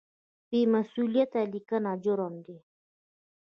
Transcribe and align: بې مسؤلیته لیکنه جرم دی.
بې 0.49 0.59
مسؤلیته 0.73 1.41
لیکنه 1.53 1.91
جرم 2.03 2.33
دی. 2.45 2.57